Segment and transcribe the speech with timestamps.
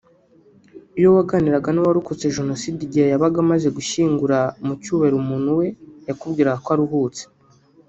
[0.99, 5.67] Iyo waganiraga n’uwarokotse Jenoside igihe yabaga amaze gushyingura mu cyubahiro umuntu we
[6.07, 7.23] yakubwiraga ko aruhutse